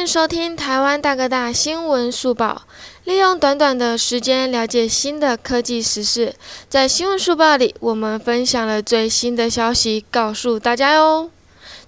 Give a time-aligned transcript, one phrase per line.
[0.00, 2.62] 迎收听台湾大哥大新闻速报，
[3.04, 6.34] 利用短短的时间了解新的科技时事。
[6.70, 11.30] 在新闻速报里，我们分享了最新的消息，告诉大家哟。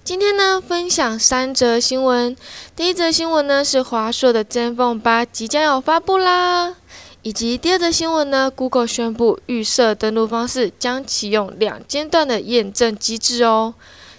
[0.03, 2.37] 今天呢，分享三则新闻。
[2.75, 6.75] 第一则新闻呢是华硕的 ZenFone 8即将要发布啦，
[7.23, 13.73] 以及第二则新闻呢，Google 宣布预设登录方式将启用两阶段的验证机制哦。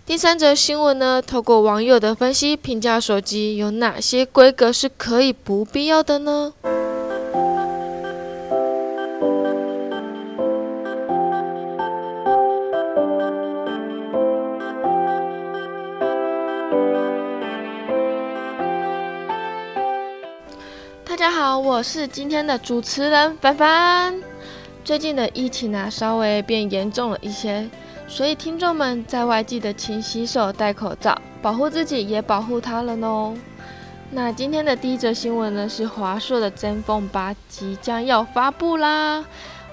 [0.06, 6.52] 第三则新闻呢，透过网友的分析评价，手机有哪些规格是可以不必要的呢？
[21.06, 24.22] 大家好，我是今天的主持人凡凡。
[24.84, 27.66] 最近的疫情啊，稍微变严重了一些。
[28.14, 33.34] 所以，听众们在外记得勤洗手、戴口罩，保护自己也保护他人哦。
[34.12, 39.24] 那今天的第一则新闻呢，是华硕的 ZenFone 8即将要发布啦。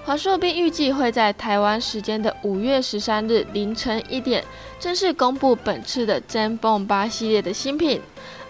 [0.04, 4.42] 华硕并预计会在台湾时间的五月十三日凌晨一点
[4.80, 8.00] 正式公布本次的 ZenFone 8系列的新品。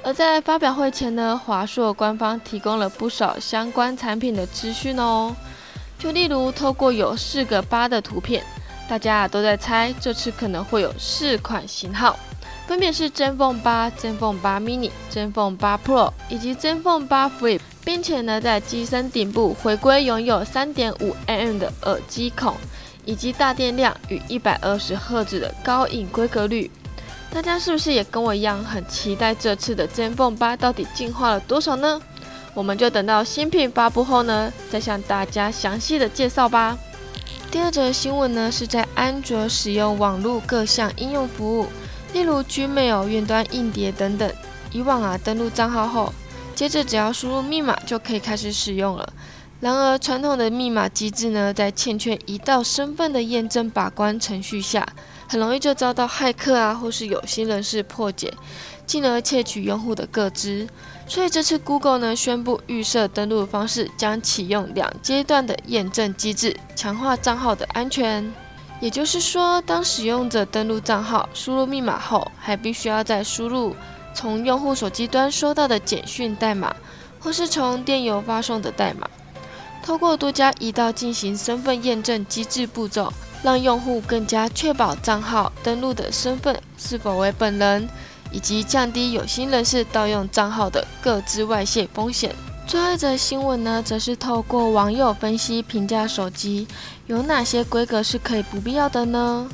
[0.03, 5.37] 而在发表会前呢，华硕官方提供了不少相关产品的资讯哦。
[5.99, 8.43] 就例如透过有四个八的图片。
[8.89, 12.19] 大家都在猜，这次可能会有四款型号，
[12.67, 22.55] 分别是 ZenFone 8、ZenFone 8 mini、ZenFone 8 Pro 以及 ZenFone 8 Flip，并且呢，在机身顶部回归拥有3.5 mm 的耳机孔，
[23.05, 26.71] 以及大电量与120赫兹的高影规格率。
[27.31, 31.99] 大家是不是也跟我一样很期待这次的 ZenFone 8到底进化了多少呢？
[32.53, 36.77] 我们就等到新品发布后呢，再向大家详细的介绍吧。
[37.53, 41.67] 第二则新闻呢，是在安卓使用网络各项应用服务，
[42.15, 44.33] 例如 Gmail、云端硬碟等等。
[44.71, 46.15] 以往啊，登录账号后，
[46.55, 49.07] 接着只要输入密码就可以开始使用了。
[49.61, 54.89] 然而，传统的密码机制呢，在欠缺一道身份的验证把关程序下，
[55.29, 58.33] 很容易就遭到骇客啊或是有心人士破解，
[58.93, 60.69] 进而窃取用户的个资。
[61.07, 68.31] 所以这次 Google 呢宣布预设登录方式将启用两阶段的验证机制，强化账号的安全。
[68.83, 73.75] 也就是说，当使用者登录账号、输入密码后，还必须要再输入
[74.13, 76.77] 从用户手机端收到的简讯代码，
[77.19, 79.09] 或是从电邮发送的代码，
[79.83, 83.11] 透过多加一道进行身份验证机制步骤，
[83.43, 87.89] 让用户更加确保账号登录的身份是否为本人。
[88.33, 92.35] 以及降低有心人士盗用账号的各自外泄风险。
[92.67, 96.67] 最后一则新闻呢，则是透过网友分析评价手机
[97.07, 99.47] 有哪些规格是可以不必要的呢？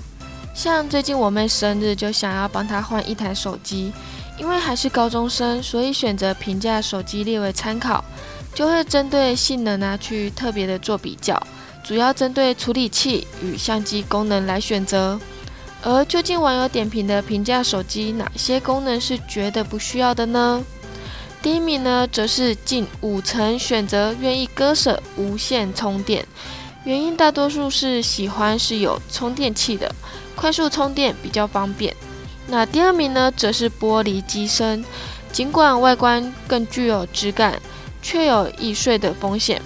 [0.55, 3.93] 像最近我妹生日，就想要帮她换一台手机，
[4.39, 8.05] 因为还是高中生，所以选择评价手机列为参考，
[8.55, 11.41] 就会针对性能啊去特别的做比较，
[11.83, 15.19] 主要针对处理器与相机功能来选择。
[15.83, 20.65] 而究竟网友点评的评价手机哪些功能是觉得不需要的呢？
[21.41, 26.27] 第一名呢，则是近五成选择愿意割舍无线充电，
[26.85, 29.95] 原因大多数是喜欢是有充电器的，
[30.35, 31.95] 快速充电比较方便。
[32.49, 34.85] 那第二名呢，则是玻璃机身，
[35.31, 37.63] 尽管外观更具有质感，
[38.03, 39.63] 却有易碎的风险，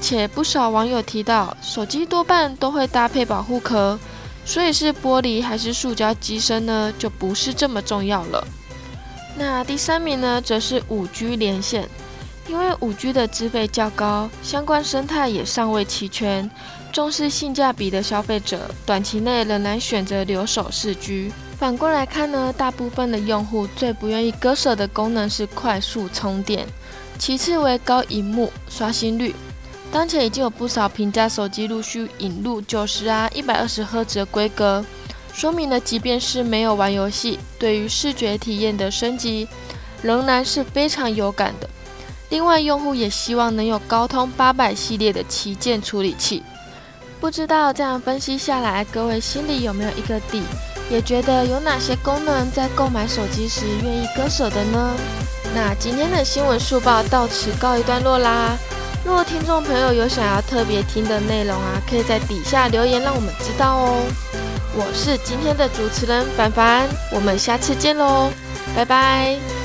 [0.00, 3.98] 且不少网友提到，手机多半都会搭配保护壳。
[4.46, 6.92] 所以是玻璃还是塑胶机身呢？
[6.96, 8.46] 就不是这么重要了。
[9.36, 11.86] 那第三名呢，则是五 G 连线，
[12.48, 16.48] 因为五 G 的资费较高，相关生态也尚未齐全，
[16.92, 21.32] 重视性价比的消费者，短期内仍然选择留守四 G。
[21.58, 26.66] 反过来看呢，大部分的用户最不愿意割舍的功能是快速充电，
[27.18, 29.34] 其次为高荧幕刷新率。
[29.92, 34.84] 当前已经有不少平价手机陆续引入九十啊、一百二十赫兹的规格，
[35.32, 39.48] 说明了即便是没有玩游戏，对于视觉体验的升级
[40.02, 41.68] 仍然是非常有感的。
[42.28, 46.42] 另外，用户也希望能有高通八百系列的旗舰处理器。
[47.18, 50.42] 不知道这样分析下来，各位心里有没有一个底？
[50.90, 54.94] 也觉得有哪些功能在购买手机时愿意割舍的呢？
[55.54, 58.56] 那今天的新闻速报到此告一段落啦。
[59.06, 64.02] 如果听众朋友有想要特别听的内容啊，可以在底下留言让我们知道哦。
[64.74, 68.28] 我是今天的主持人凡凡，我们下次见喽，
[68.74, 69.55] 拜拜。